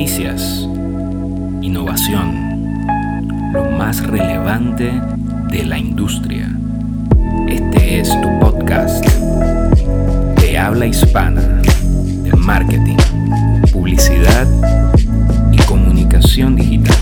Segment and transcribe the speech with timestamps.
[0.00, 0.66] Noticias,
[1.60, 2.74] innovación,
[3.52, 4.90] lo más relevante
[5.50, 6.50] de la industria.
[7.46, 9.04] Este es tu podcast
[10.40, 11.42] de habla hispana
[12.22, 12.96] de marketing,
[13.74, 14.48] publicidad
[15.52, 16.96] y comunicación digital.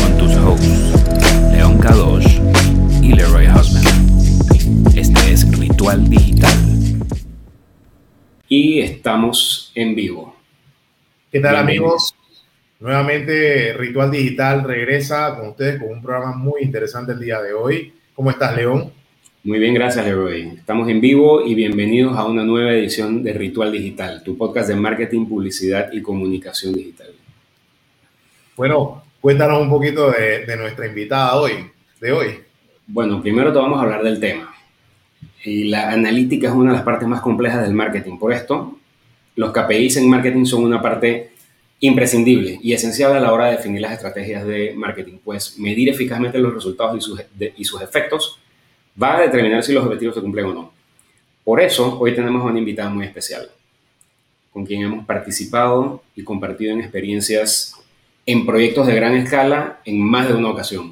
[0.00, 2.38] Con tus hosts, León Kadosh
[3.02, 4.96] y Leroy Husband.
[4.96, 6.56] Este es Ritual Digital.
[8.48, 10.33] Y estamos en vivo.
[11.34, 12.14] ¿Qué tal amigos?
[12.78, 17.92] Nuevamente Ritual Digital regresa con ustedes con un programa muy interesante el día de hoy.
[18.14, 18.92] ¿Cómo estás, León?
[19.42, 20.52] Muy bien, gracias, Leroy.
[20.56, 24.76] Estamos en vivo y bienvenidos a una nueva edición de Ritual Digital, tu podcast de
[24.76, 27.08] marketing, publicidad y comunicación digital.
[28.56, 31.68] Bueno, cuéntanos un poquito de, de nuestra invitada hoy,
[32.00, 32.38] de hoy.
[32.86, 34.54] Bueno, primero te vamos a hablar del tema.
[35.42, 38.20] Y la analítica es una de las partes más complejas del marketing.
[38.20, 38.78] Por esto,
[39.36, 41.30] los KPIs en marketing son una parte
[41.80, 46.38] imprescindible y esencial a la hora de definir las estrategias de marketing, pues medir eficazmente
[46.38, 47.22] los resultados y sus,
[47.56, 48.38] y sus efectos
[49.00, 50.72] va a determinar si los objetivos se cumplen o no.
[51.44, 53.50] Por eso, hoy tenemos a una invitada muy especial,
[54.52, 57.74] con quien hemos participado y compartido en experiencias
[58.24, 60.90] en proyectos de gran escala en más de una ocasión.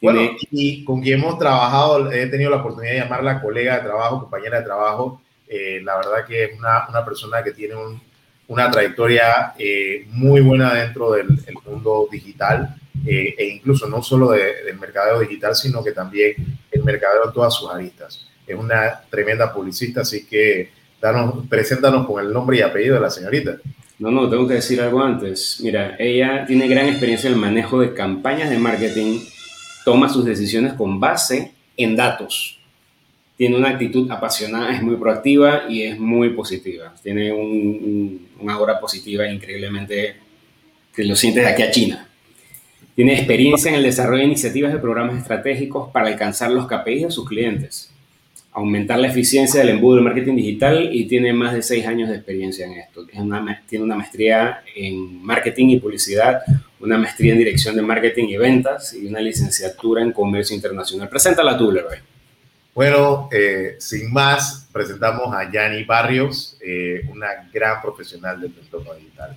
[0.00, 0.20] Bueno,
[0.50, 4.58] y con quien hemos trabajado, he tenido la oportunidad de llamarla colega de trabajo, compañera
[4.58, 8.00] de trabajo, eh, la verdad que es una, una persona que tiene un,
[8.48, 11.28] una trayectoria eh, muy buena dentro del,
[11.66, 16.34] mundo digital eh, e incluso no solo del mercadeo digital, sino que también
[16.70, 18.26] el mercadeo en todas sus aristas.
[18.46, 20.70] Es una tremenda publicista, así que
[21.00, 23.56] danos, preséntanos con el nombre y apellido de la señorita.
[23.98, 25.58] No, no, tengo que decir algo antes.
[25.62, 29.20] Mira, ella tiene gran experiencia en el manejo de campañas de marketing,
[29.84, 32.60] toma sus decisiones con base en datos
[33.36, 36.94] tiene una actitud apasionada, es muy proactiva y es muy positiva.
[37.02, 40.16] Tiene un, una aura positiva increíblemente
[40.94, 42.08] que lo sientes de aquí a China.
[42.94, 47.10] Tiene experiencia en el desarrollo de iniciativas de programas estratégicos para alcanzar los KPIs de
[47.10, 47.90] sus clientes,
[48.52, 52.14] aumentar la eficiencia del embudo del marketing digital y tiene más de seis años de
[52.14, 53.04] experiencia en esto.
[53.04, 56.42] tiene una maestría en marketing y publicidad,
[56.78, 61.08] una maestría en dirección de marketing y ventas y una licenciatura en comercio internacional.
[61.08, 62.13] Preséntala tú, Leroy.
[62.74, 69.36] Bueno, eh, sin más, presentamos a Yani Barrios, eh, una gran profesional del entorno digital.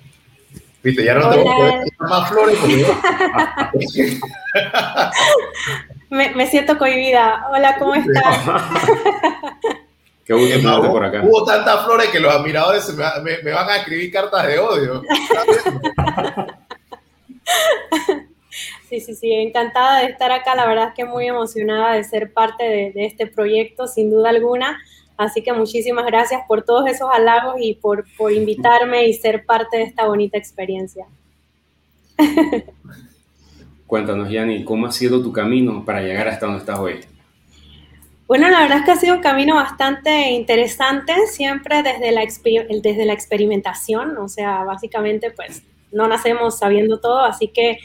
[0.82, 2.58] Viste, ya no tengo más flores
[6.10, 7.46] me, me siento cohibida.
[7.50, 8.38] Hola, ¿cómo estás?
[10.24, 11.22] Qué gusto por acá.
[11.24, 13.04] Hubo tantas flores que los admiradores me,
[13.42, 15.02] me van a escribir cartas de odio.
[18.88, 20.54] Sí, sí, sí, encantada de estar acá.
[20.54, 24.80] La verdad es que muy emocionada de ser parte de, este proyecto, sin duda alguna.
[25.18, 29.76] Así que muchísimas gracias por todos esos halagos y por, por invitarme y ser parte
[29.76, 31.06] de esta bonita experiencia.
[33.86, 37.00] Cuéntanos, Yani, ¿cómo ha sido tu camino para llegar hasta donde estás hoy?
[38.26, 43.04] Bueno, la verdad es que ha sido un camino bastante interesante, siempre desde la, desde
[43.06, 47.78] la experimentación, o sea, básicamente pues no nacemos sabiendo todo, así que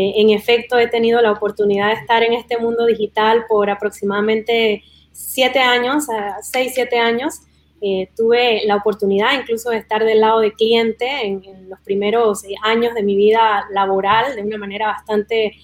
[0.00, 5.58] en efecto, he tenido la oportunidad de estar en este mundo digital por aproximadamente siete
[5.58, 6.04] años,
[6.42, 7.40] seis, siete años.
[7.80, 12.54] Eh, tuve la oportunidad incluso de estar del lado de cliente en, los primeros eh,
[12.62, 15.56] años de mi vida laboral de una manera bastante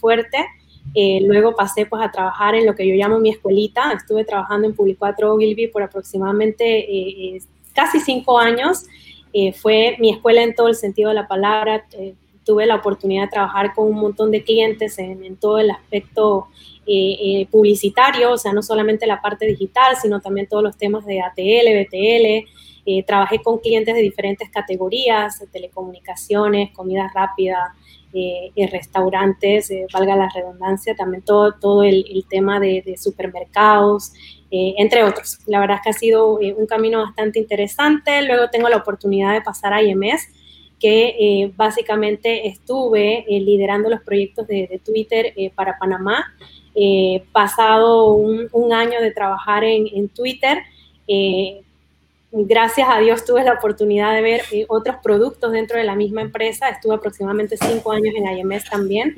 [0.00, 0.38] fuerte.
[0.94, 3.92] luego pasé pues a trabajar en lo que yo llamo mi escuelita.
[3.92, 7.38] Estuve trabajando en Public4 Ogilvy por aproximadamente
[7.74, 8.86] casi cinco años.
[9.60, 11.84] fue mi escuela en todo el sentido de la palabra
[12.44, 16.48] tuve la oportunidad de trabajar con un montón de clientes en, todo el aspecto
[16.86, 21.04] eh, eh, publicitario, o sea, no solamente la parte digital, sino también todos los temas
[21.06, 22.48] de ATL, BTL.
[22.86, 27.74] Eh, trabajé con clientes de diferentes categorías, telecomunicaciones, comida rápida,
[28.70, 34.12] restaurantes, valga la redundancia, también todo, todo el, tema de, de supermercados,
[34.52, 35.40] entre otros.
[35.46, 38.22] La verdad es que ha sido un camino bastante interesante.
[38.22, 40.28] Luego tengo la oportunidad de pasar a IMS,
[40.84, 46.34] que eh, básicamente estuve eh, liderando los proyectos de, Twitter eh, para Panamá.
[47.32, 50.58] pasado un, año de trabajar en, Twitter,
[52.32, 56.68] gracias a Dios tuve la oportunidad de ver otros productos dentro de la misma empresa.
[56.68, 59.14] Estuve aproximadamente cinco años en IMS también.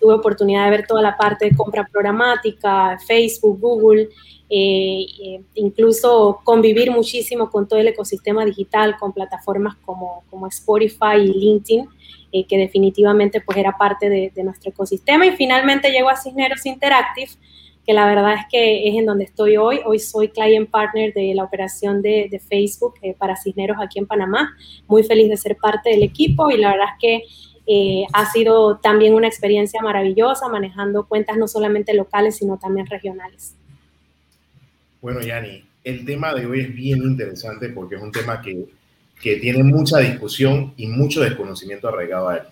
[0.00, 4.08] tuve oportunidad de ver toda la parte de compra programática, Facebook, Google.
[4.48, 11.16] Eh, eh, incluso convivir muchísimo con todo el ecosistema digital, con plataformas como, como Spotify
[11.18, 11.88] y LinkedIn,
[12.30, 15.26] eh, que definitivamente pues era parte de, nuestro ecosistema.
[15.26, 17.30] Y finalmente llegó a Cisneros Interactive,
[17.84, 19.80] que la verdad es que es en donde estoy hoy.
[19.84, 24.56] Hoy soy client partner de la operación de, Facebook para Cisneros aquí en Panamá.
[24.86, 29.14] Muy feliz de ser parte del equipo y la verdad es que ha sido también
[29.14, 33.56] una experiencia maravillosa manejando cuentas no solamente locales, sino también regionales.
[35.06, 38.64] Bueno, Yani, el tema de hoy es bien interesante porque es un tema que,
[39.22, 42.42] que tiene mucha discusión y mucho desconocimiento arraigado a él.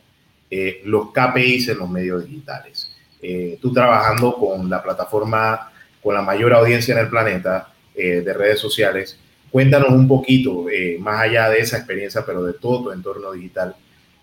[0.48, 2.92] Eh, los KPIs en los medios digitales.
[3.20, 8.32] Eh, tú trabajando con la plataforma con la mayor audiencia en el planeta eh, de
[8.32, 9.18] redes sociales,
[9.50, 10.66] cuéntanos un poquito,
[11.00, 13.74] más allá de esa experiencia, pero de todo tu entorno digital,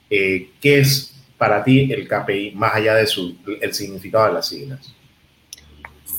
[0.07, 3.05] ¿qué es para ti el KPI, más allá de
[3.59, 5.00] el significado de las siglas?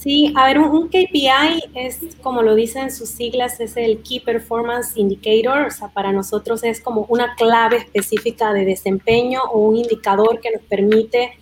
[0.02, 4.96] Sí, a ver, un, KPI es, como lo dicen sus siglas, es el Key Performance
[4.96, 10.40] Indicator, o sea, para nosotros es como una clave específica de desempeño o un indicador
[10.40, 11.34] que nos permite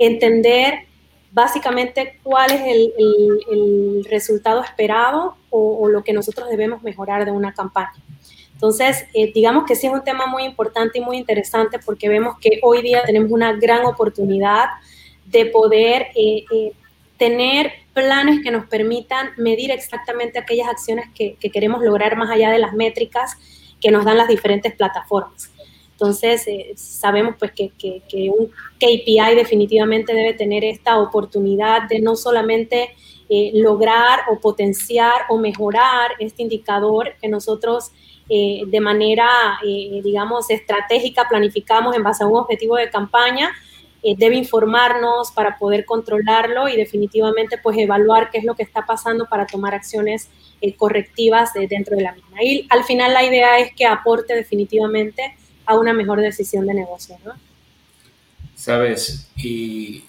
[0.00, 0.86] entender
[1.30, 8.02] básicamente cuál es el, resultado esperado o, lo que nosotros debemos mejorar de una campaña.
[8.52, 12.36] Entonces, eh, digamos que sí es un tema muy importante y muy interesante porque vemos
[12.40, 14.66] que hoy día tenemos una gran oportunidad
[15.26, 16.72] de poder eh, eh,
[17.16, 22.60] tener planes que nos permitan medir exactamente aquellas acciones que, queremos lograr más allá de
[22.60, 23.36] las métricas
[23.80, 25.50] que nos dan las diferentes plataformas.
[25.90, 27.72] Entonces, eh, sabemos pues que,
[28.30, 32.90] un KPI definitivamente debe tener esta oportunidad de no solamente
[33.28, 37.90] eh, lograr o potenciar o mejorar este indicador que nosotros
[38.28, 39.28] eh, de manera,
[40.04, 43.50] digamos, estratégica planificamos en base a un objetivo de campaña,
[44.02, 48.86] eh, debe informarnos para poder controlarlo y definitivamente pues evaluar qué es lo que está
[48.86, 50.28] pasando para tomar acciones
[50.60, 52.42] eh, correctivas dentro de la misma.
[52.42, 55.34] Y al final la idea es que aporte definitivamente
[55.66, 57.16] a una mejor decisión de negocio.
[57.24, 57.32] ¿no?
[58.54, 60.04] Sabes, y,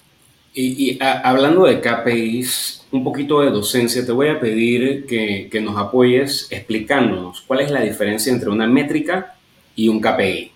[0.54, 5.76] y, hablando de KPIs, un poquito de docencia, te voy a pedir que, que nos
[5.76, 9.36] apoyes explicándonos cuál es la diferencia entre una métrica
[9.76, 10.50] y un KPI.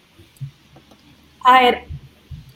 [1.45, 1.85] A ver,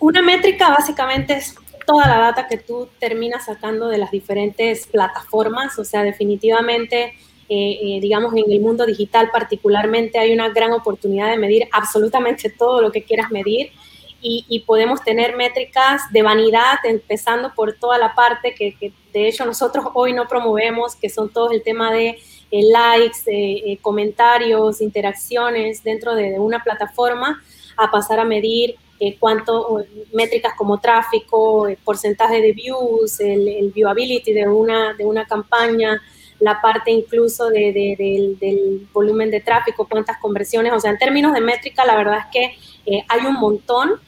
[0.01, 1.55] una métrica básicamente es
[1.89, 7.15] toda la data que tú terminas sacando de las diferentes plataformas, o sea, definitivamente,
[7.49, 12.51] eh, eh, digamos, en el mundo digital particularmente hay una gran oportunidad de medir absolutamente
[12.59, 13.73] todo lo que quieras medir.
[14.21, 19.87] Y, podemos tener métricas de vanidad, empezando por toda la parte que, de hecho nosotros
[19.95, 22.19] hoy no promovemos, que son todos el tema de
[22.51, 27.41] eh, likes, comentarios, interacciones dentro de, de una plataforma,
[27.77, 34.33] a pasar a medir eh, cuánto, métricas como tráfico, eh, porcentaje de views, el, viewability
[34.33, 36.03] de una, de una campaña,
[36.41, 41.41] la parte incluso de, del, volumen de tráfico, cuántas conversiones, o sea, en términos de
[41.41, 42.45] métrica, la verdad es que
[42.87, 44.01] eh, hay un montón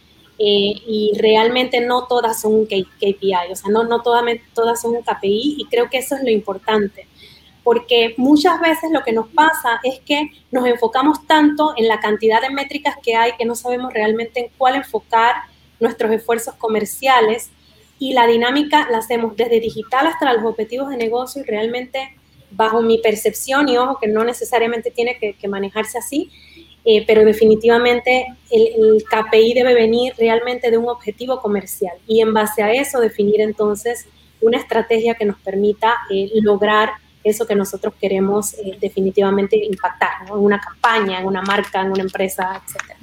[0.43, 5.03] y realmente no todas son un KPI, o sea, no, no todas, todas son un
[5.03, 7.07] KPI y creo que eso es lo importante
[7.63, 12.41] porque muchas veces lo que nos pasa es que nos enfocamos tanto en la cantidad
[12.41, 15.37] de métricas que hay que no sabemos realmente en cuál enfocar
[15.79, 17.51] nuestros esfuerzos comerciales
[17.99, 22.17] y la dinámica la hacemos desde digital hasta los objetivos de negocio y realmente
[22.51, 26.31] bajo mi percepción y ojo que no necesariamente tiene que, manejarse así,
[26.85, 31.97] eh, pero definitivamente el, KPI debe venir realmente de un objetivo comercial.
[32.07, 34.07] Y en base a eso definir entonces
[34.41, 36.93] una estrategia que nos permita eh, lograr
[37.23, 42.03] eso que nosotros queremos eh, definitivamente impactar, en una campaña, en una marca, en una
[42.03, 42.97] empresa, etc.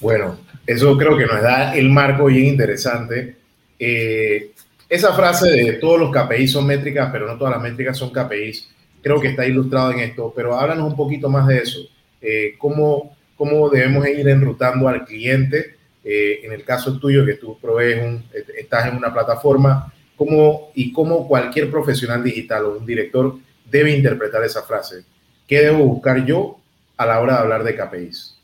[0.00, 3.36] Bueno, eso creo que nos da el marco bien interesante.
[3.78, 4.52] Eh,
[4.88, 8.68] esa frase de todos los KPIs son métricas, pero no todas las métricas son KPIs,
[9.02, 11.80] creo que está ilustrado en esto, pero háblanos un poquito más de eso.
[12.20, 15.74] Eh, ¿cómo, ¿Cómo debemos ir enrutando al cliente?
[16.08, 18.24] en el caso tuyo, que tú provees un,
[18.56, 23.38] estás en una plataforma, cómo y cómo cualquier profesional digital o un director
[23.70, 25.04] debe interpretar esa frase.
[25.46, 26.58] ¿Qué debo buscar yo
[26.96, 28.36] a la hora de hablar de KPIs?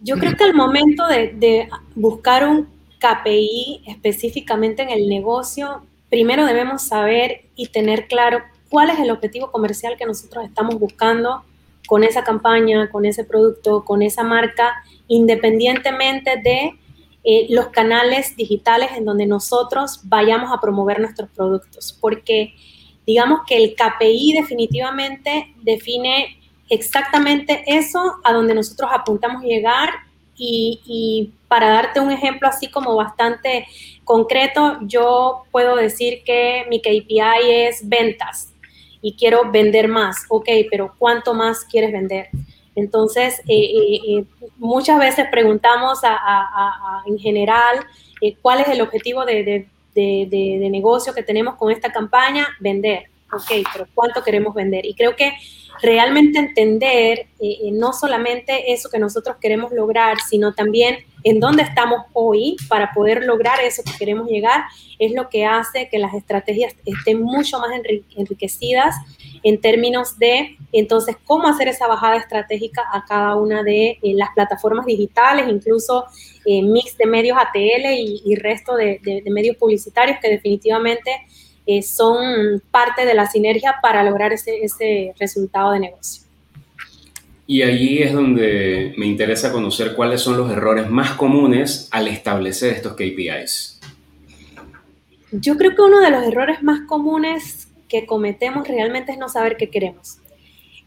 [0.00, 2.68] Yo creo que al momento de, buscar un
[3.00, 9.50] KPI específicamente en el negocio, primero debemos saber y tener claro cuál es el objetivo
[9.50, 11.42] comercial que nosotros estamos buscando
[11.88, 16.78] con esa campaña, con ese producto, con esa marca, independientemente de
[17.30, 22.54] eh, los canales digitales en donde nosotros vayamos a promover nuestros productos, porque
[23.06, 29.90] digamos que el KPI definitivamente define exactamente eso a donde nosotros apuntamos llegar
[30.38, 33.66] y, y, para darte un ejemplo así como bastante
[34.04, 38.54] concreto, yo puedo decir que mi KPI es ventas
[39.02, 40.24] y quiero vender más.
[40.30, 42.30] Ok, pero ¿cuánto más quieres vender?
[42.78, 44.24] Entonces, eh, eh, eh,
[44.56, 45.98] muchas veces preguntamos
[47.06, 47.84] en general
[48.40, 53.10] cuál es el objetivo de, de, negocio que tenemos con esta campaña, vender.
[53.32, 54.86] Ok, pero ¿cuánto queremos vender?
[54.86, 55.32] Y creo que
[55.82, 61.62] realmente entender eh, eh, no solamente eso que nosotros queremos lograr, sino también en dónde
[61.62, 64.64] estamos hoy para poder lograr eso que queremos llegar,
[64.98, 67.70] es lo que hace que las estrategias estén mucho más
[68.16, 68.94] enriquecidas
[69.42, 74.30] en términos de, entonces, cómo hacer esa bajada estratégica a cada una de eh, las
[74.34, 76.06] plataformas digitales, incluso
[76.44, 77.86] eh, mix de medios ATL
[78.24, 81.10] y, resto de, medios publicitarios que definitivamente
[81.70, 86.24] eh, son parte de la sinergia para lograr ese, ese resultado de negocio.
[87.46, 92.72] Y allí es donde me interesa conocer cuáles son los errores más comunes al establecer
[92.72, 93.80] estos KPIs.
[95.30, 99.58] Yo creo que uno de los errores más comunes que cometemos realmente es no saber
[99.58, 100.16] qué queremos.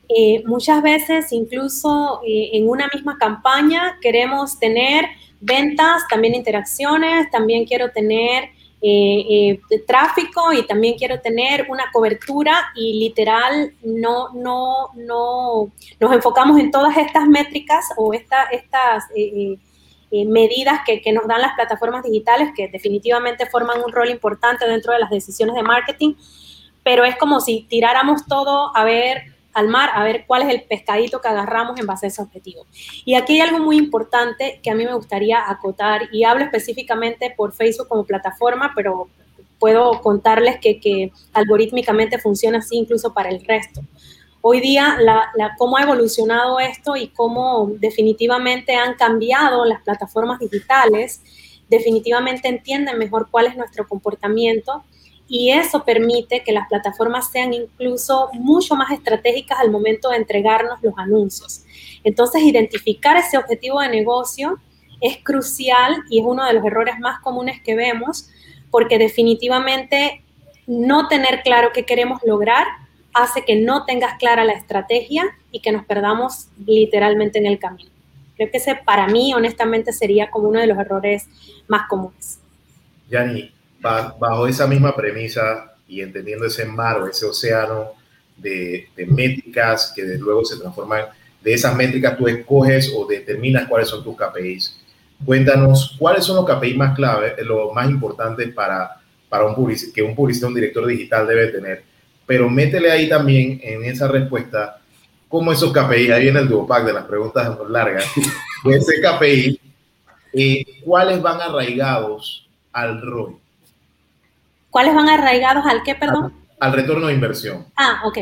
[0.09, 5.05] Eh, muchas veces, incluso eh, en una misma campaña, queremos tener
[5.39, 8.49] ventas, también interacciones, también quiero tener
[8.81, 16.59] eh, tráfico y también quiero tener una cobertura y literal no, no, no nos enfocamos
[16.59, 18.47] en todas estas métricas o estas
[20.11, 24.93] medidas que, que, nos dan las plataformas digitales que definitivamente forman un rol importante dentro
[24.93, 26.15] de las decisiones de marketing,
[26.83, 30.63] pero es como si tiráramos todo a ver al mar a ver cuál es el
[30.63, 32.65] pescadito que agarramos en base a ese objetivo.
[33.05, 37.33] Y aquí hay algo muy importante que a mí me gustaría acotar y hablo específicamente
[37.35, 39.09] por Facebook como plataforma, pero
[39.59, 43.81] puedo contarles que, algorítmicamente funciona así incluso para el resto.
[44.41, 51.21] Hoy día, la, cómo ha evolucionado esto y cómo definitivamente han cambiado las plataformas digitales,
[51.69, 54.83] definitivamente entienden mejor cuál es nuestro comportamiento
[55.33, 60.83] y eso permite que las plataformas sean incluso mucho más estratégicas al momento de entregarnos
[60.83, 61.63] los anuncios.
[62.03, 64.57] Entonces, identificar ese objetivo de negocio
[64.99, 68.29] es crucial y es uno de los errores más comunes que vemos
[68.71, 70.21] porque definitivamente
[70.67, 72.67] no tener claro qué queremos lograr
[73.13, 77.89] hace que no tengas clara la estrategia y que nos perdamos literalmente en el camino.
[78.35, 81.29] Creo que ese para mí honestamente sería como uno de los errores
[81.69, 82.41] más comunes.
[83.09, 87.91] Yani, bajo esa misma premisa y entendiendo ese mar o ese océano
[88.37, 91.05] de, métricas que luego se transforman,
[91.41, 94.77] de esas métricas tú escoges o determinas cuáles son tus KPIs.
[95.25, 99.55] Cuéntanos cuáles son los KPIs más clave, lo más importante para, para un
[99.93, 101.83] que un publicista, un director digital debe tener.
[102.25, 104.79] Pero métele ahí también en esa respuesta
[105.27, 108.05] cómo esos KPIs, ahí viene el duopack de las preguntas largas,
[108.65, 109.61] de ese KPI,
[110.33, 113.40] eh, cuáles van arraigados al ROI.
[114.71, 116.33] ¿Cuáles van arraigados al qué, perdón?
[116.59, 117.67] Al, retorno de inversión.
[117.75, 118.17] Ah, ok.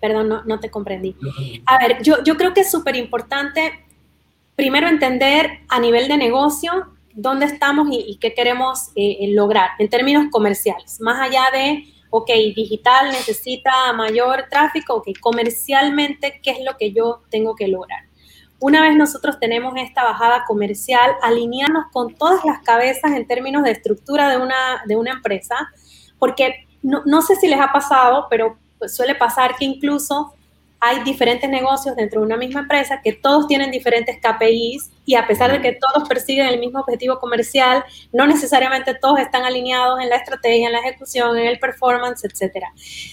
[0.00, 1.14] Perdón, no, te comprendí.
[1.66, 3.84] A ver, yo, yo creo que es súper importante
[4.56, 9.88] primero entender a nivel de negocio dónde estamos y, qué queremos eh, eh, lograr en
[9.88, 16.76] términos comerciales, más allá de, ok, digital necesita mayor tráfico, ok, comercialmente, ¿qué es lo
[16.76, 18.04] que yo tengo que lograr?
[18.58, 23.70] Una vez nosotros tenemos esta bajada comercial, alinearnos con todas las cabezas en términos de
[23.70, 25.72] estructura de una, de una empresa,
[26.20, 30.32] porque no, no sé si les ha pasado, pero pues suele pasar que incluso
[30.82, 35.26] hay diferentes negocios dentro de una misma empresa que todos tienen diferentes KPIs y a
[35.26, 40.08] pesar de que todos persiguen el mismo objetivo comercial, no necesariamente todos están alineados en
[40.08, 42.64] la estrategia, en la ejecución, en el performance, etc.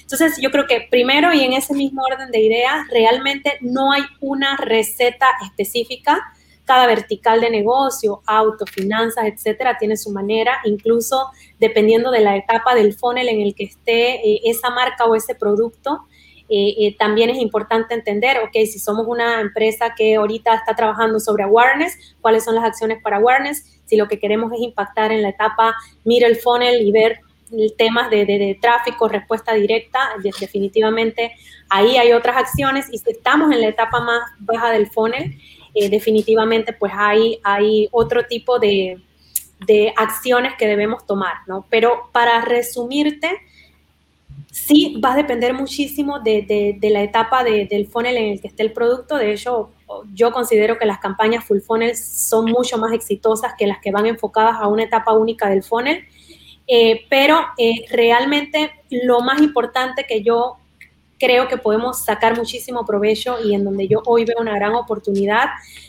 [0.02, 4.04] Entonces, yo creo que primero y en ese mismo orden de ideas, realmente no hay
[4.22, 6.34] una receta específica.
[6.68, 12.76] Cada vertical de negocio, auto, finanzas, etcétera, tiene su manera, incluso dependiendo de la etapa
[12.76, 16.06] del funnel en el que esté eh, esa marca o ese producto
[16.50, 21.20] eh, eh, también es importante entender, ok, si somos una empresa que ahorita está trabajando
[21.20, 25.24] sobre awareness, cuáles son las acciones para awareness, si lo que queremos es impactar en
[25.24, 27.20] la etapa middle funnel y ver
[27.78, 31.32] temas de, de, tráfico, respuesta directa, definitivamente
[31.70, 35.38] ahí hay otras acciones y si estamos en la etapa más baja del funnel,
[35.90, 39.00] definitivamente pues hay, hay otro tipo de,
[39.66, 41.66] de acciones que debemos tomar, ¿no?
[41.70, 43.30] Pero para resumirte,
[44.52, 48.74] sí va a depender muchísimo de, la etapa del funnel en el que esté el
[48.74, 49.18] producto.
[49.18, 49.72] De hecho,
[50.14, 54.06] yo considero que las campañas full funnel son mucho más exitosas que las que van
[54.06, 56.06] enfocadas a una etapa única del funnel.
[56.70, 60.58] Eh, pero eh, realmente lo más importante que yo
[61.20, 65.48] creo que podemos sacar muchísimo provecho y en donde yo hoy veo una gran oportunidad,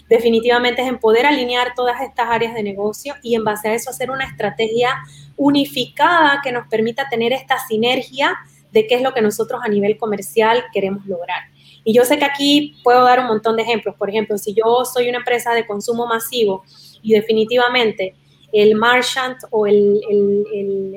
[0.08, 3.90] definitivamente es en poder alinear todas estas áreas de negocio y en base a eso
[3.90, 4.97] hacer una estrategia
[5.37, 8.37] unificada que nos permita tener esta sinergia
[8.73, 11.42] de qué es lo que nosotros a nivel comercial queremos lograr.
[11.85, 13.94] Y yo sé que aquí puedo dar un montón de ejemplos.
[13.97, 16.62] Por ejemplo, si yo soy una empresa de consumo masivo
[17.02, 18.14] y definitivamente
[18.52, 20.00] el marchant o el,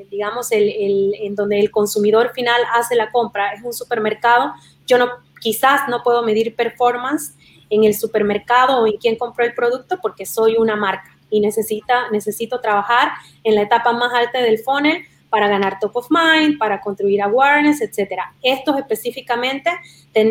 [0.10, 4.54] digamos, el, en donde el consumidor final hace la compra es un supermercado,
[4.88, 5.10] yo no,
[5.42, 7.34] quizás no puedo medir performance
[7.70, 12.10] en el supermercado o en quién compró el producto porque soy una marca y necesita,
[12.12, 13.12] necesito trabajar
[13.44, 17.82] en la etapa más alta del funnel para ganar top of mind, para construir awareness,
[17.82, 18.20] etc.
[18.44, 19.72] Estos específicamente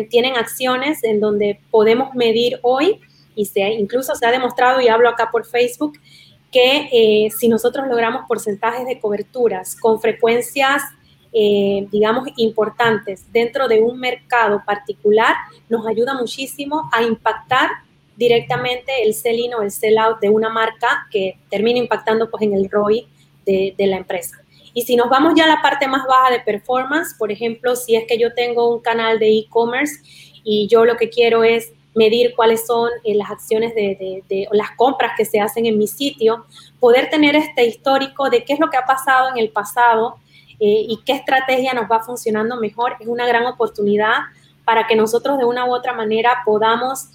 [0.09, 3.01] tienen acciones en donde podemos medir hoy
[3.33, 5.97] y se, incluso se ha demostrado, y hablo acá por Facebook,
[6.51, 10.83] que eh, si nosotros logramos porcentajes de coberturas con frecuencias,
[11.33, 15.35] eh, digamos, importantes dentro de un mercado particular,
[15.69, 17.69] nos ayuda muchísimo a impactar
[18.17, 22.69] directamente el sell-in o el sell-out de una marca que termina impactando pues, en el
[22.69, 23.07] ROI
[23.45, 24.37] de, de la empresa.
[24.73, 27.95] Y si nos vamos ya a la parte más baja de performance, por ejemplo, si
[27.95, 30.01] es que yo tengo un canal de e-commerce
[30.43, 34.71] y yo lo que quiero es medir cuáles son eh, las acciones de, de, las
[34.71, 36.45] compras que se hacen en mi sitio,
[36.79, 40.15] poder tener este histórico de qué es lo que ha pasado en el pasado
[40.59, 44.19] eh, y qué estrategia nos va funcionando mejor, es una gran oportunidad
[44.63, 47.09] para que nosotros de una u otra manera podamos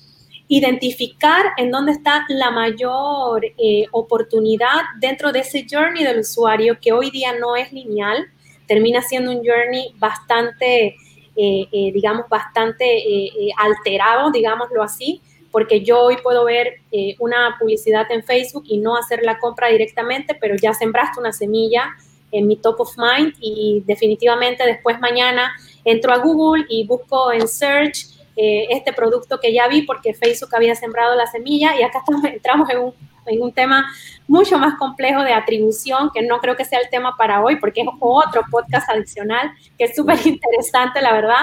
[0.48, 6.92] identificar en dónde está la mayor eh, oportunidad dentro de ese journey del usuario que
[6.92, 8.26] hoy día no es lineal,
[8.66, 10.96] termina siendo un journey bastante
[11.36, 15.20] digamos, bastante eh, alterado, digámoslo así,
[15.52, 16.80] porque yo hoy puedo ver
[17.18, 21.94] una publicidad en Facebook y no hacer la compra directamente, pero ya sembraste una semilla
[22.32, 25.52] en mi top of mind y definitivamente después mañana
[25.84, 30.74] entro a Google y busco en search este producto que ya vi porque Facebook había
[30.74, 32.94] sembrado la semilla y acá estamos, entramos en un
[33.26, 33.86] en un tema
[34.28, 37.82] mucho más complejo de atribución, que no creo que sea el tema para hoy, porque
[37.82, 41.42] es otro podcast adicional, que es súper interesante, la verdad.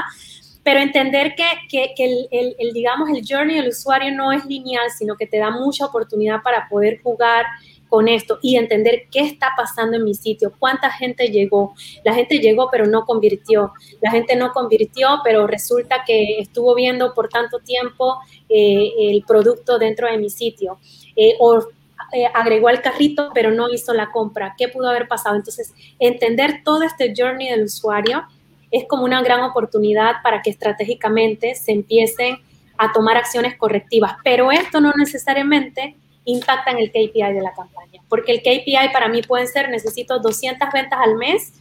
[0.64, 4.90] Pero entender que, que, que el, el, digamos, el journey del usuario no es lineal,
[4.98, 7.46] sino que te da mucha oportunidad para poder jugar
[7.94, 11.76] con esto y entender qué está pasando en mi sitio, cuánta gente llegó.
[12.04, 13.72] La gente llegó pero no convirtió.
[14.02, 18.18] La gente no convirtió, pero resulta que estuvo viendo por tanto tiempo
[18.50, 20.80] eh, el producto dentro de mi sitio.
[21.16, 21.64] Eh, o
[22.12, 24.56] eh, agregó al carrito, pero no hizo la compra.
[24.58, 25.36] ¿Qué pudo haber pasado?
[25.36, 28.24] Entonces, entender todo este journey del usuario
[28.72, 32.38] es como una gran oportunidad para que estratégicamente se empiecen
[32.78, 35.96] a tomar acciones correctivas, pero esto no necesariamente
[36.26, 40.20] impacta en el KPI de la campaña, porque el KPI para mí puede ser necesito
[40.20, 41.54] 200 ventas al mes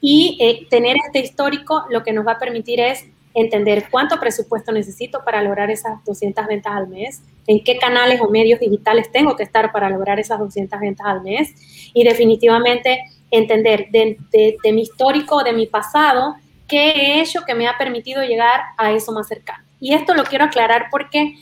[0.00, 4.72] y eh, tener este histórico lo que nos va a permitir es entender cuánto presupuesto
[4.72, 9.36] necesito para lograr esas 200 ventas al mes, en qué canales o medios digitales tengo
[9.36, 11.54] que estar para lograr esas 200 ventas al mes
[11.94, 16.34] y definitivamente entender de, mi histórico, de mi pasado,
[16.68, 19.64] qué he hecho que me ha permitido llegar a eso más cercano.
[19.80, 21.34] Y esto lo quiero aclarar porque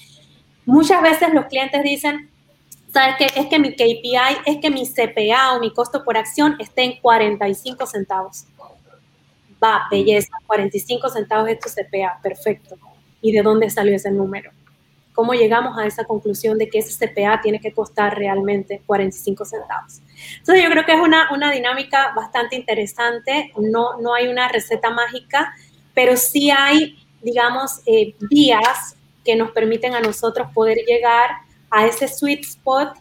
[0.64, 2.30] muchas veces los clientes dicen,
[2.92, 3.26] ¿sabes qué?
[3.38, 7.00] Es que mi KPI, es que mi CPA o mi costo por acción esté en
[7.00, 8.46] 45 centavos
[9.62, 12.76] va, belleza, 45 centavos tu CPA, perfecto.
[13.20, 14.50] ¿Y de dónde salió ese número?
[15.12, 20.00] ¿Cómo llegamos a esa conclusión de que ese CPA tiene que costar realmente 45 centavos?
[20.38, 24.90] Entonces yo creo que es una, una dinámica bastante interesante, no, no hay una receta
[24.90, 25.52] mágica,
[25.94, 31.30] pero sí hay, digamos, eh, vías que nos permiten a nosotros poder llegar
[31.70, 32.96] a ese sweet spot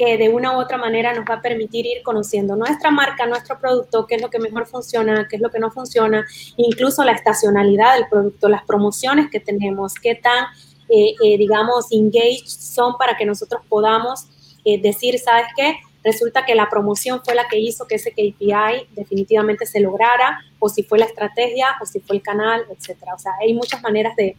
[0.00, 3.60] que de una u otra manera nos va a permitir ir conociendo nuestra marca, nuestro
[3.60, 7.12] producto, qué es lo que mejor funciona, qué es lo que no funciona, incluso la
[7.12, 10.46] estacionalidad del producto, las promociones que tenemos, qué tan,
[10.88, 14.24] eh, eh, digamos, engaged son para que nosotros podamos
[14.64, 15.76] eh, decir, ¿sabes qué?
[16.02, 20.70] Resulta que la promoción fue la que hizo que ese KPI definitivamente se lograra, o
[20.70, 23.12] si fue la estrategia, o si fue el canal, etcétera.
[23.14, 24.34] O sea, hay muchas maneras de,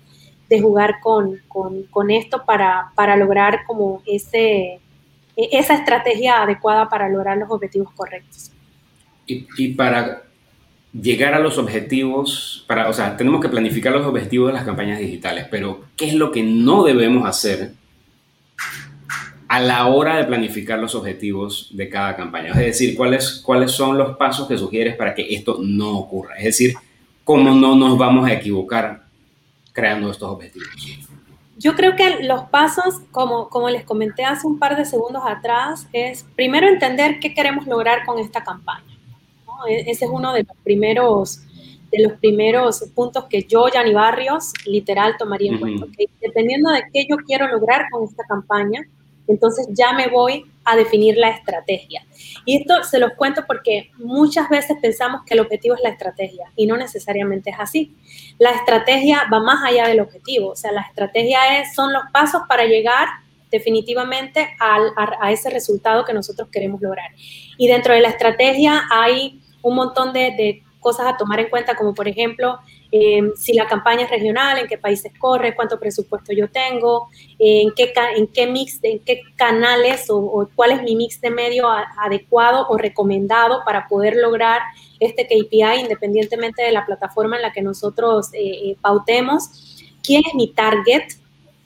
[0.50, 4.82] de jugar con, con, con esto para, para lograr como ese
[5.36, 8.52] esa estrategia adecuada para lograr los objetivos correctos.
[9.26, 10.24] Y, para
[10.92, 15.00] llegar a los objetivos, para, o sea, tenemos que planificar los objetivos de las campañas
[15.00, 17.74] digitales, pero ¿qué es lo que no debemos hacer
[19.48, 22.50] a la hora de planificar los objetivos de cada campaña?
[22.52, 26.36] Es decir, ¿cuáles, cuáles son los pasos que sugieres para que esto no ocurra?
[26.36, 26.76] Es decir,
[27.24, 29.06] ¿cómo no nos vamos a equivocar
[29.72, 30.68] creando estos objetivos?
[31.62, 35.88] Yo creo que los pasos, como, como les comenté hace un par de segundos atrás,
[35.94, 38.98] es primero entender qué queremos lograr con esta campaña.
[39.70, 41.42] E, ese es uno de los primeros
[41.92, 45.86] de los primeros puntos que yo, Yanni Barrios, literal tomaría en cuenta.
[46.22, 48.82] Dependiendo de qué yo quiero lograr con esta campaña,
[49.28, 52.06] entonces ya me voy a definir la estrategia.
[52.46, 56.52] Y esto se los cuento porque muchas veces pensamos que el objetivo es la estrategia
[56.56, 57.96] y no necesariamente es así.
[58.38, 62.42] La estrategia va más allá del objetivo, o sea, la estrategia es, son los pasos
[62.48, 63.08] para llegar
[63.50, 67.10] definitivamente a, ese resultado que nosotros queremos lograr.
[67.58, 71.94] Y dentro de la estrategia hay un montón de cosas a tomar en cuenta, como
[71.94, 72.60] por ejemplo
[72.94, 77.08] Em, si la campaña es regional, en qué países corre, cuánto presupuesto yo tengo,
[77.40, 81.70] en qué, en qué mix, en qué canales o, cuál es mi mix de medio
[81.70, 84.60] adecuado o recomendado para poder lograr
[85.00, 88.40] este KPI independientemente de la plataforma en la que nosotros eh,
[88.72, 89.78] eh, pautemos.
[90.04, 91.04] ¿Quién es mi target?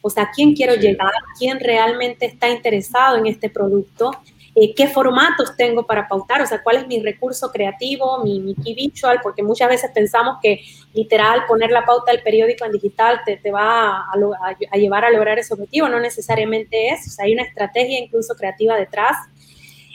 [0.01, 1.11] O sea, ¿quién quiero llegar?
[1.39, 4.11] ¿Quién realmente está interesado en este producto?
[4.57, 8.55] Eh, qué formatos tengo para pautar, o sea, cuál es mi recurso creativo, mi, mi
[8.55, 10.61] key visual, porque muchas veces pensamos que
[10.93, 15.37] literal poner la pauta del periódico en digital te, te va a, llevar a lograr
[15.37, 19.17] ese objetivo, no necesariamente es, o sea, hay una estrategia incluso creativa detrás.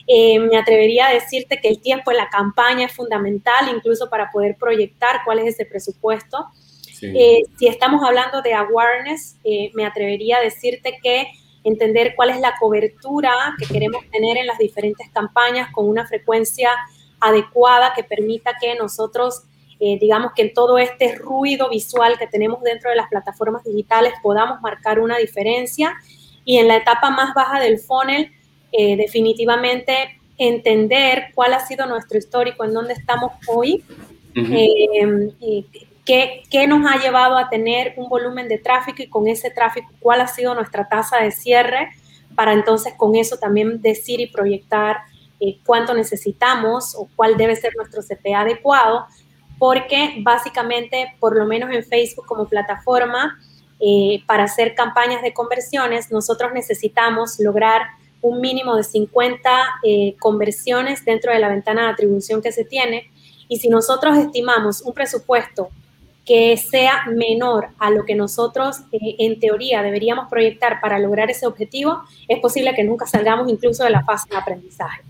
[0.06, 4.30] Eh, me atrevería a decirte que el tiempo en la campaña es fundamental, incluso para
[4.30, 6.48] poder proyectar cuál es ese presupuesto.
[7.00, 9.36] Eh, si estamos hablando de awareness,
[9.72, 11.28] me atrevería a decirte que
[11.64, 16.70] entender cuál es la cobertura que queremos tener en las diferentes campañas con una frecuencia
[17.20, 19.42] adecuada que permita que nosotros,
[19.78, 24.14] eh, digamos que en todo este ruido visual que tenemos dentro de las plataformas digitales
[24.22, 25.94] podamos marcar una diferencia.
[26.44, 28.32] Y en la etapa más baja del funnel,
[28.72, 33.84] eh, definitivamente entender cuál ha sido nuestro histórico, en dónde estamos hoy,
[36.50, 40.20] ¿Qué, nos ha llevado a tener un volumen de tráfico y con ese tráfico cuál
[40.20, 41.90] ha sido nuestra tasa de cierre
[42.34, 44.96] para entonces con eso también decir y proyectar
[45.38, 49.06] eh, cuánto necesitamos o cuál debe ser nuestro CPA adecuado,
[49.56, 53.38] porque básicamente, por lo menos en Facebook como plataforma,
[53.78, 57.82] eh, para hacer campañas de conversiones, nosotros necesitamos lograr
[58.20, 59.50] un mínimo de 50
[59.84, 63.12] eh, conversiones dentro de la ventana de atribución que se tiene.
[63.48, 65.70] Y si nosotros estimamos un presupuesto
[66.30, 71.44] que sea menor a lo que nosotros eh, en teoría deberíamos proyectar para lograr ese
[71.44, 75.02] objetivo, es posible que nunca salgamos incluso de la fase de aprendizaje.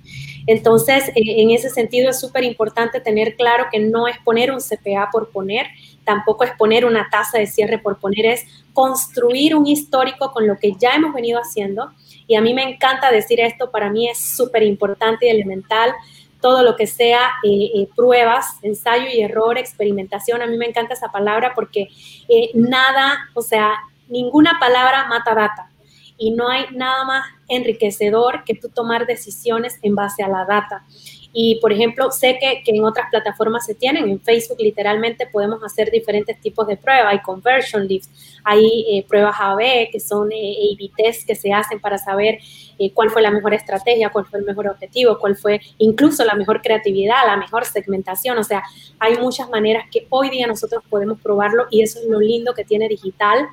[0.47, 4.61] Entonces, eh, en ese sentido es súper importante tener claro que no es poner un
[4.61, 5.67] CPA por poner,
[6.05, 10.57] tampoco es poner una tasa de cierre por poner, es construir un histórico con lo
[10.57, 11.91] que ya hemos venido haciendo.
[12.27, 15.93] Y a mí me encanta decir esto, para mí es súper importante y elemental
[16.40, 20.42] todo lo que sea eh, eh, pruebas, ensayo y error, experimentación.
[20.42, 21.88] A mí me encanta esa palabra porque
[22.29, 23.74] eh, nada, o sea,
[24.09, 25.70] ninguna palabra mata data.
[26.16, 30.85] Y no hay nada más enriquecedor que tú tomar decisiones en base a la data.
[31.33, 34.09] Y, por ejemplo, sé que, que, en otras plataformas se tienen.
[34.09, 37.12] En Facebook, literalmente, podemos hacer diferentes tipos de pruebas.
[37.12, 38.11] Hay conversion lifts,
[38.43, 42.38] hay eh, pruebas A-B, que son eh, A-B tests que se hacen para saber
[42.79, 46.35] eh, cuál fue la mejor estrategia, cuál fue el mejor objetivo, cuál fue incluso la
[46.35, 48.37] mejor creatividad, la mejor segmentación.
[48.38, 48.64] O sea,
[48.99, 52.64] hay muchas maneras que hoy día nosotros podemos probarlo y eso es lo lindo que
[52.64, 53.47] tiene digital.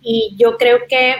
[0.00, 1.14] Y yo creo que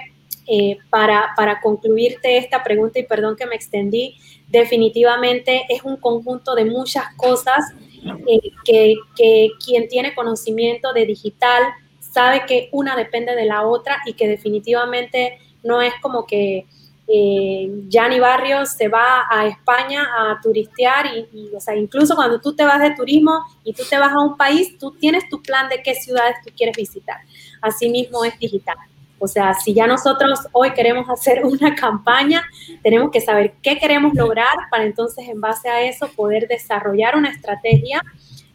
[0.51, 4.17] eh, para, concluirte esta pregunta, y perdón que me extendí,
[4.49, 7.59] definitivamente es un conjunto de muchas cosas
[8.27, 11.65] eh, que, quien tiene conocimiento de digital
[12.01, 16.65] sabe que una depende de la otra y que definitivamente no es como que
[17.07, 17.69] eh,
[18.19, 22.81] Barrios se va a España a turistear y, o sea, incluso cuando tú te vas
[22.81, 25.95] de turismo y tú te vas a un país, tú tienes tu plan de qué
[25.95, 27.19] ciudades tú quieres visitar.
[27.61, 28.79] Asimismo es digital.
[29.19, 32.45] O sea, si ya nosotros hoy queremos hacer una campaña,
[32.83, 37.31] tenemos que saber qué queremos lograr para entonces en base a eso poder desarrollar una
[37.31, 38.03] estrategia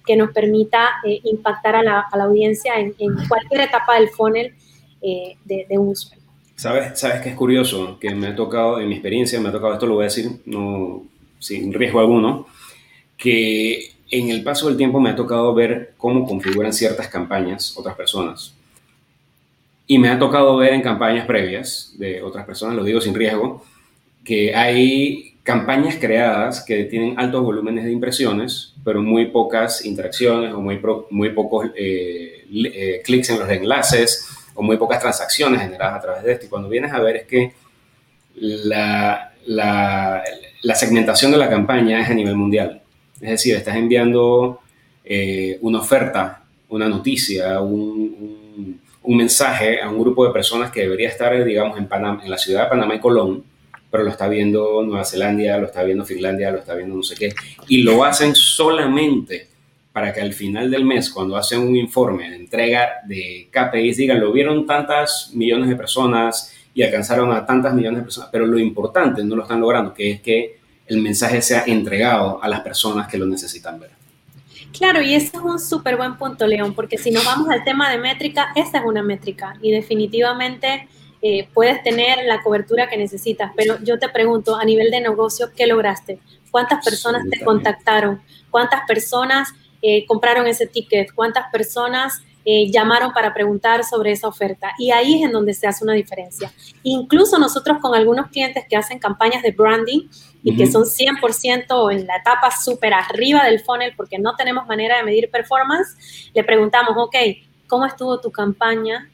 [0.06, 2.94] que nos permita eh, impactar a la, audiencia en,
[3.28, 4.54] cualquier etapa del funnel
[5.02, 6.22] eh, de, un usuario.
[6.56, 7.98] ¿Sabes, ¿Sabes qué es curioso?
[8.00, 10.30] Que me ha tocado, en mi experiencia, me ha tocado, esto lo voy a decir
[10.46, 11.04] no,
[11.40, 12.48] sin riesgo alguno,
[13.18, 17.96] que en el paso del tiempo me ha tocado ver cómo configuran ciertas campañas otras
[17.96, 18.54] personas
[19.94, 23.64] y me ha tocado ver en campañas previas de otras personas, lo digo sin riesgo,
[24.26, 30.62] que hay campañas creadas que tienen altos volúmenes de impresiones, pero muy pocas interacciones o
[30.62, 36.02] muy, muy pocos eh, eh, clics en los enlaces o muy pocas transacciones generadas a
[36.02, 36.48] través de esto.
[36.48, 37.54] Y cuando vienes a ver es que
[38.38, 40.24] la, la,
[40.64, 42.82] la segmentación de la campaña es a nivel mundial.
[43.22, 44.60] Es decir, estás enviando
[45.06, 48.43] eh, una oferta, una noticia, un un
[49.06, 52.64] mensaje a un grupo de personas que debería estar, digamos, en, Panamá, en la ciudad
[52.64, 53.44] de Panamá y Colón,
[53.92, 57.16] pero lo está viendo Nueva Zelanda, lo está viendo Finlandia, lo está viendo no sé
[57.16, 57.34] qué,
[57.68, 59.50] y lo hacen solamente
[59.92, 64.20] para que al final del mes, cuando hacen un informe de entrega de KPIs, digan,
[64.20, 68.58] lo vieron tantas millones de personas y alcanzaron a tantas millones de personas, pero lo
[68.58, 73.08] importante no lo están logrando, que es que el mensaje sea entregado a las personas
[73.08, 73.92] que lo necesitan ver.
[74.74, 77.92] Claro, y ese es un súper buen punto, León, porque si nos vamos al tema
[77.92, 80.88] de métrica, esa es una métrica y definitivamente
[81.22, 85.52] eh, puedes tener la cobertura que necesitas, pero yo te pregunto, a nivel de negocio,
[85.56, 86.20] ¿qué lograste?
[86.50, 88.22] ¿Cuántas personas te contactaron?
[88.50, 89.50] ¿Cuántas personas
[89.84, 91.14] eh, compraron ese ticket?
[91.14, 94.74] ¿Cuántas personas eh, llamaron para preguntar sobre esa oferta?
[94.78, 96.52] Y ahí es en donde se hace una diferencia.
[96.84, 100.08] Incluso nosotros con algunos clientes que hacen campañas de branding
[100.44, 104.98] y que son 100% en la etapa súper arriba del funnel porque no tenemos manera
[104.98, 107.16] de medir performance, le preguntamos, ok,
[107.68, 109.10] ¿cómo estuvo tu campaña?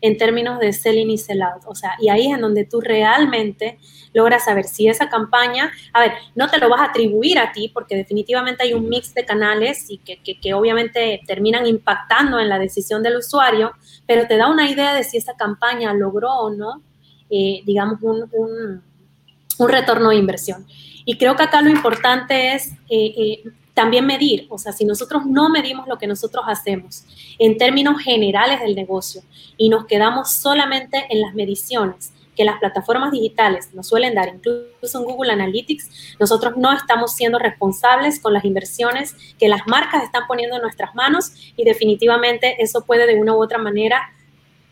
[0.00, 1.62] En términos de selling y sell out.
[1.66, 3.78] O sea, y ahí es en donde tú realmente
[4.14, 7.70] logras saber si esa campaña, a ver, no te lo vas a atribuir a ti
[7.72, 12.58] porque definitivamente hay un mix de canales y que, que, obviamente terminan impactando en la
[12.58, 13.72] decisión del usuario,
[14.06, 16.82] pero te da una idea de si esa campaña logró o no,
[17.30, 20.66] eh, digamos, un, un, retorno de inversión.
[21.04, 23.42] Y creo que acá lo importante es eh, eh,
[23.78, 27.04] también medir, o sea, si nosotros no medimos lo que nosotros hacemos
[27.38, 29.22] en términos generales del negocio
[29.56, 34.98] y nos quedamos solamente en las mediciones que las plataformas digitales nos suelen dar, incluso
[34.98, 40.26] en Google Analytics, nosotros no estamos siendo responsables con las inversiones que las marcas están
[40.26, 44.12] poniendo en nuestras manos y definitivamente eso puede de una u otra manera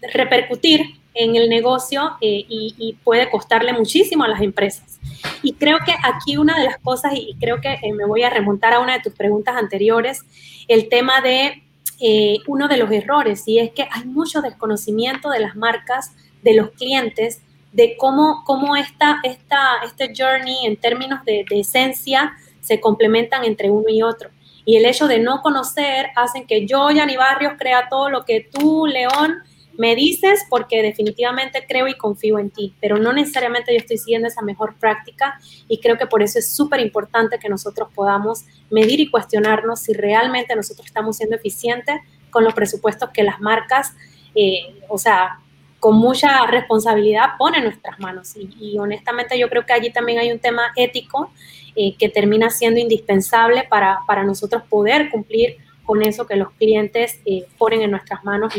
[0.03, 5.01] repercutir en el negocio eh, y, puede costarle muchísimo a las empresas.
[5.43, 8.31] Y creo que aquí una de las cosas, y creo que eh, me voy a
[8.31, 10.23] remontar a una de tus preguntas anteriores,
[10.69, 11.63] el tema de
[12.01, 16.55] eh, uno de los errores, y es que hay mucho desconocimiento de las marcas, de
[16.55, 17.41] los clientes,
[17.73, 23.71] de cómo, cómo esta, esta, este journey en términos de, de esencia se complementan entre
[23.71, 24.31] uno y otro.
[24.65, 28.49] Y el hecho de no conocer hacen que yo, Yani Barrios, crea todo lo que
[28.53, 29.43] tú, León,
[29.79, 34.29] me dices porque definitivamente creo y confío en ti, pero no necesariamente yo estoy siguiendo
[34.29, 39.01] esa mejor práctica y creo que por eso es súper importante que nosotros podamos medir
[39.01, 41.97] y cuestionarnos si realmente nosotros estamos siendo eficientes
[42.31, 43.95] con los presupuestos que las marcas,
[44.35, 45.41] eh, o sea,
[45.79, 48.35] con mucha responsabilidad ponen en nuestras manos.
[48.37, 51.31] Y, honestamente yo creo que allí también hay un tema ético
[51.77, 57.21] eh, que termina siendo indispensable para, para, nosotros poder cumplir con eso que los clientes
[57.25, 58.55] eh, ponen en nuestras manos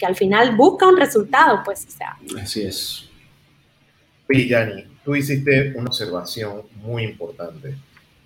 [0.00, 2.16] que al final busca un resultado, pues, o sea.
[2.42, 3.08] Así es.
[4.28, 7.76] Oye, Yanni, tú hiciste una observación muy importante.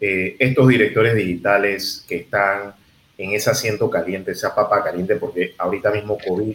[0.00, 2.74] Eh, estos directores digitales que están
[3.18, 6.54] en ese asiento caliente, esa papa caliente, porque ahorita mismo COVID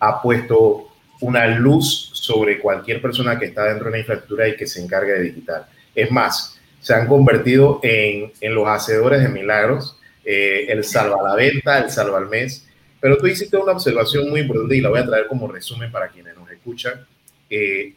[0.00, 0.88] ha puesto
[1.20, 5.12] una luz sobre cualquier persona que está dentro de una infraestructura y que se encargue
[5.12, 5.66] de digital.
[5.94, 11.34] Es más, se han convertido en, en los hacedores de milagros, eh, el salva la
[11.34, 12.67] venta, el salva al mes,
[13.00, 16.08] pero tú hiciste una observación muy importante y la voy a traer como resumen para
[16.08, 17.06] quienes nos escuchan.
[17.48, 17.94] Eh,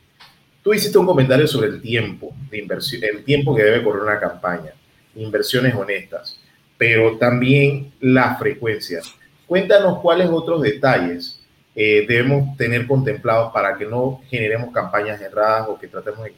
[0.62, 4.20] tú hiciste un comentario sobre el tiempo de inversión, el tiempo que debe correr una
[4.20, 4.72] campaña,
[5.16, 6.40] inversiones honestas,
[6.78, 9.02] pero también la frecuencia.
[9.48, 11.42] Cuéntanos cuáles otros detalles
[11.76, 16.34] eh, debemos tener contemplados para que no generemos campañas erradas o que tratemos de,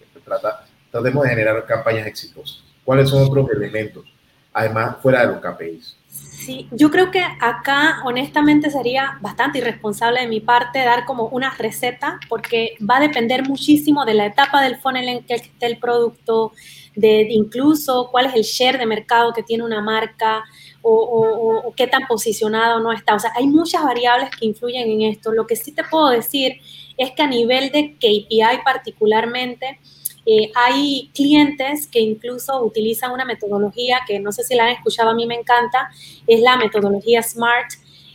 [0.91, 2.63] tratemos de generar campañas exitosas.
[2.84, 4.06] ¿Cuáles son otros elementos,
[4.53, 5.97] además, fuera de los KPIs?
[6.43, 11.51] Sí, yo creo que acá honestamente sería bastante irresponsable de mi parte dar como una
[11.51, 15.77] receta porque va a depender muchísimo de la etapa del funnel en que esté el
[15.77, 16.51] producto,
[16.95, 20.43] de, incluso cuál es el share de mercado que tiene una marca
[20.81, 23.15] o, qué tan posicionado no está.
[23.15, 25.31] O sea, hay muchas variables que influyen en esto.
[25.31, 26.59] Lo que sí te puedo decir
[26.97, 29.79] es que a nivel de KPI particularmente,
[30.25, 35.09] eh, hay clientes que incluso utilizan una metodología que no sé si la han escuchado,
[35.09, 35.89] a mí me encanta,
[36.27, 37.73] es la metodología SMART,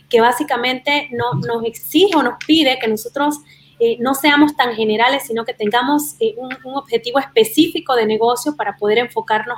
[0.09, 3.37] que básicamente no, nos exige o nos pide que nosotros
[3.79, 8.75] eh, no seamos tan generales, sino que tengamos eh, un, objetivo específico de negocio para
[8.75, 9.57] poder enfocarnos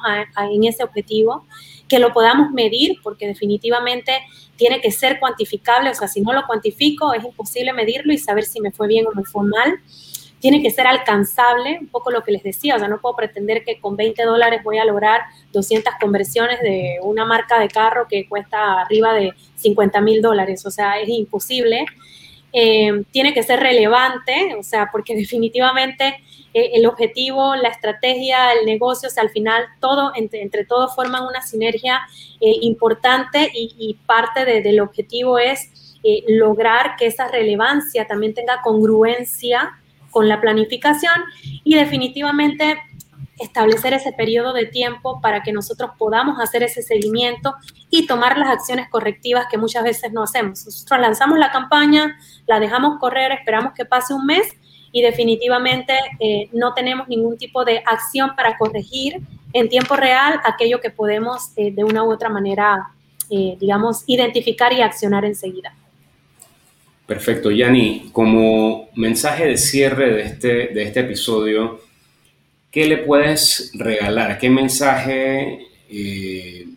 [0.52, 1.46] en ese objetivo,
[1.88, 4.12] que lo podamos medir, porque definitivamente
[4.58, 8.44] tiene que ser cuantificable, o sea, si no lo cuantifico es imposible medirlo y saber
[8.44, 9.80] si me fue bien o me fue mal
[10.42, 13.64] tiene que ser alcanzable, un poco lo que les decía, o sea, no puedo pretender
[13.64, 15.22] que con 20 dólares voy a lograr
[15.54, 20.72] 200 conversiones de una marca de carro que cuesta arriba de 50 mil dólares, o
[20.72, 21.86] sea, es imposible.
[22.54, 26.16] Eh, tiene que ser relevante, o sea, porque definitivamente
[26.56, 31.24] eh, el objetivo, la estrategia, el negocio, o sea, al final todo, entre, entre forman
[31.24, 32.02] una sinergia
[32.42, 39.78] eh, importante y, parte del objetivo es lograr que esa relevancia también tenga congruencia
[40.12, 41.16] con la planificación
[41.64, 42.78] y definitivamente
[43.40, 47.56] establecer ese periodo de tiempo para que nosotros podamos hacer ese seguimiento
[47.90, 50.64] y tomar las acciones correctivas que muchas veces no hacemos.
[50.66, 54.56] Nosotros lanzamos la campaña, la dejamos correr, esperamos que pase un mes
[54.92, 59.22] y definitivamente eh, no tenemos ningún tipo de acción para corregir
[59.54, 62.92] en tiempo real aquello que podemos eh, de una u otra manera,
[63.30, 65.74] eh, digamos, identificar y accionar enseguida.
[67.06, 71.82] Perfecto, Yanni, como mensaje de cierre de este, de este episodio,
[72.72, 74.38] ¿qué le puedes regalar?
[74.40, 76.68] ¿Qué mensaje eh,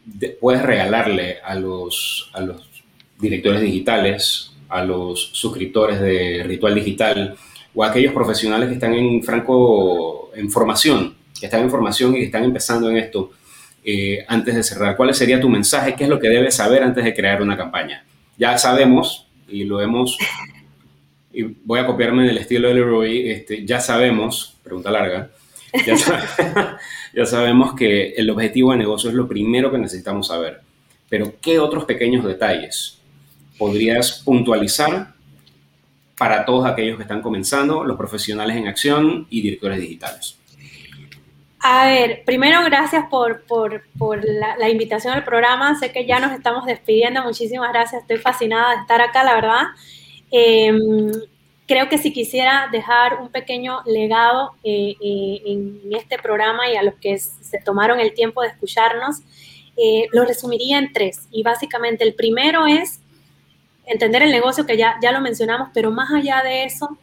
[0.40, 2.68] puedes regalarle a los, a los
[3.18, 7.37] directores digitales, a los suscriptores de Ritual Digital
[7.74, 12.18] o a aquellos profesionales que están en franco en formación, que están en formación y
[12.18, 13.30] que están empezando en esto?
[13.84, 15.94] Eh, antes de cerrar, ¿cuál sería tu mensaje?
[15.94, 18.04] ¿Qué es lo que debes saber antes de crear una campaña?
[18.38, 20.18] Ya sabemos y lo hemos,
[21.64, 25.30] voy a copiarme del estilo de Leroy, este, ya sabemos, pregunta larga,
[27.14, 30.61] ya, sabemos que el objetivo de negocio es lo primero que necesitamos saber.
[31.09, 32.98] Pero, ¿qué otros pequeños detalles
[33.59, 35.14] podrías puntualizar
[36.16, 40.37] para todos aquellos que están comenzando, los profesionales en acción y directores digitales?
[41.66, 43.42] A ver, primero gracias por,
[44.22, 45.74] la, invitación al programa.
[45.79, 47.22] Sé que ya nos estamos despidiendo.
[47.22, 48.03] Muchísimas gracias.
[48.03, 49.62] Estoy fascinada de estar acá, la verdad.
[50.31, 51.11] Em,
[51.66, 56.83] creo que si quisiera dejar un pequeño legado eh, eh, en este programa y a
[56.83, 59.22] los que se tomaron el tiempo de escucharnos,
[59.79, 61.29] eh, lo resumiría en tres.
[61.31, 63.00] Y básicamente el primero es
[63.87, 66.98] entender el negocio, que ya, ya lo mencionamos, pero más allá de eso,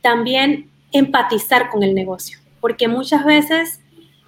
[0.00, 2.40] también empatizar con el negocio.
[2.60, 3.80] Porque muchas veces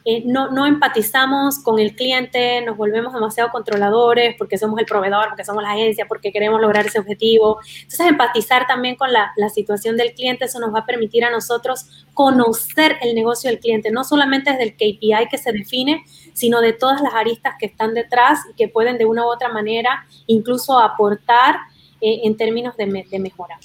[0.08, 5.30] eh, no, no, empatizamos con el cliente, nos volvemos demasiado controladores porque somos el proveedor,
[5.30, 7.58] porque somos la agencia, porque queremos lograr ese objetivo.
[7.82, 11.30] Entonces, empatizar también con la, la situación del cliente, eso nos va a permitir a
[11.30, 16.60] nosotros conocer el negocio del cliente, no solamente desde el KPI que se define, sino
[16.60, 20.06] de todas las aristas que están detrás y que pueden de una u otra manera
[20.28, 21.56] incluso aportar
[22.00, 23.58] eh, en términos de, de mejora.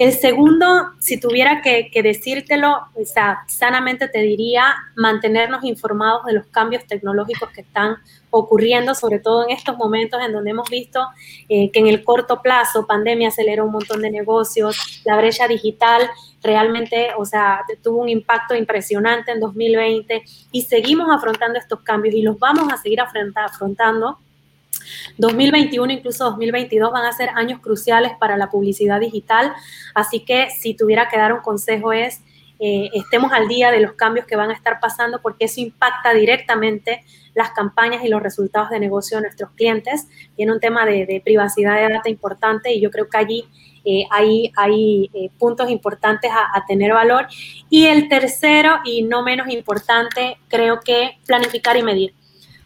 [0.00, 0.66] El segundo,
[0.98, 7.50] si tuviera que, decírtelo, o sea, sanamente te diría mantenernos informados de los cambios tecnológicos
[7.50, 7.96] que están
[8.30, 11.06] ocurriendo, sobre todo en estos momentos en donde hemos visto
[11.50, 16.08] eh, que en el corto plazo pandemia aceleró un montón de negocios, la brecha digital
[16.42, 22.22] realmente, o sea, tuvo un impacto impresionante en 2020 y seguimos afrontando estos cambios y
[22.22, 24.18] los vamos a seguir afrontando
[25.18, 29.52] 2021, incluso 2022 van a ser años cruciales para la publicidad digital,
[29.94, 32.22] así que si tuviera que dar un consejo es
[32.62, 36.12] eh, estemos al día de los cambios que van a estar pasando porque eso impacta
[36.12, 37.02] directamente
[37.34, 40.06] las campañas y los resultados de negocio de nuestros clientes.
[40.36, 43.44] Tiene un tema de, privacidad de data importante y yo creo que allí
[43.86, 47.28] eh, hay, eh, puntos importantes a, a, tener valor.
[47.70, 52.14] Y el tercero y no menos importante, creo que planificar y medir.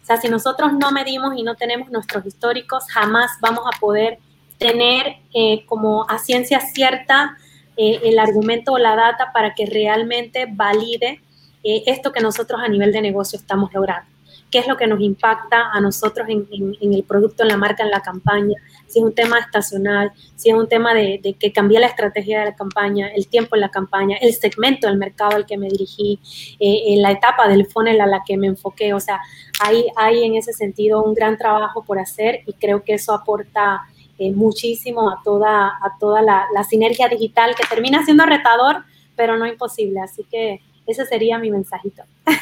[0.05, 4.19] O sea, si nosotros no medimos y no tenemos nuestros históricos, jamás vamos a poder
[4.59, 7.35] tener eh, como a ciencia cierta
[7.75, 11.23] eh, el argumento o la data para que realmente valide
[11.63, 14.14] eh, esto que nosotros a nivel de negocio estamos logrando
[14.51, 16.47] qué es lo que nos impacta a nosotros en,
[16.79, 18.55] el producto, en la marca, en la campaña,
[18.87, 22.45] si es un tema estacional, si es un tema de, que cambie la estrategia de
[22.45, 26.19] la campaña, el tiempo en la campaña, el segmento del mercado al que me dirigí,
[26.59, 28.93] eh, la etapa del funnel a la que me enfoqué.
[28.93, 29.19] O sea,
[29.61, 33.81] hay, hay en ese sentido un gran trabajo por hacer y creo que eso aporta
[34.17, 38.83] eh, muchísimo a toda, a toda la, la sinergia digital que termina siendo retador,
[39.15, 39.99] pero no imposible.
[39.99, 42.03] Así que ese sería mi mensajito.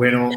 [0.00, 0.30] Bueno,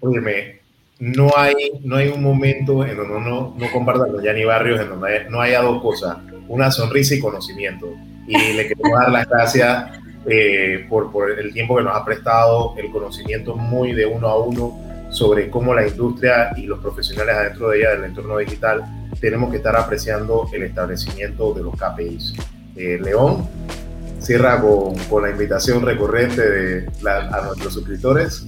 [0.00, 0.62] óyeme,
[0.98, 4.88] no hay, no hay un momento en donde uno no comparta con Yanni Barrios, en
[4.88, 6.16] donde no haya dos cosas,
[6.48, 7.94] una sonrisa y conocimiento.
[8.26, 9.92] Y le queremos dar las gracias
[10.28, 14.44] eh, por, por el tiempo que nos ha prestado, el conocimiento muy de uno a
[14.44, 14.76] uno
[15.10, 18.82] sobre cómo la industria y los profesionales adentro de ella, del entorno digital,
[19.20, 22.34] tenemos que estar apreciando el establecimiento de los KPIs.
[22.74, 23.48] Eh, León,
[24.18, 28.44] cierra con, con, la invitación recurrente de a nuestros suscriptores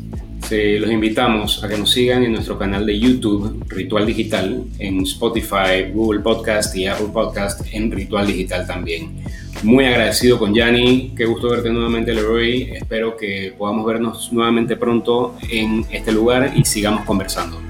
[0.50, 5.90] los invitamos a que nos sigan en nuestro canal de YouTube, Ritual Digital, en Spotify,
[5.92, 9.22] Google Podcast y Apple Podcast en Ritual Digital también.
[9.62, 15.36] Muy agradecido con Yanni, qué gusto verte nuevamente Leroy, espero que podamos vernos nuevamente pronto
[15.50, 17.60] en este lugar y sigamos conversando.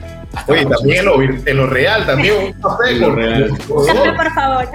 [0.46, 0.98] Oye, también
[1.46, 2.90] en lo, real, también un café.
[2.90, 3.58] En lo real.
[3.68, 4.68] por favor.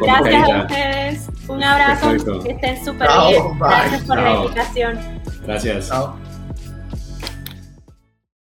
[0.00, 1.28] Gracias a ustedes.
[1.48, 2.42] Un abrazo.
[2.42, 3.58] Que estén súper bien.
[3.58, 4.98] Gracias por la invitación.
[5.44, 5.88] Gracias.
[5.88, 6.27] Chao.